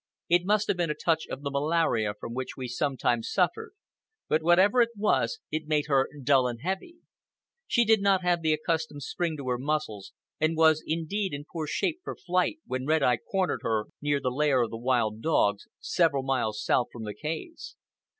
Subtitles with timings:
[0.29, 3.73] It must have been a touch of the malaria from which we sometimes suffered;
[4.27, 6.95] but whatever it was, it made her dull and heavy.
[7.67, 11.67] She did not have the accustomed spring to her muscles, and was indeed in poor
[11.67, 15.67] shape for flight when Red Eye cornered her near the lair of the wild dogs,
[15.79, 17.75] several miles south from the caves.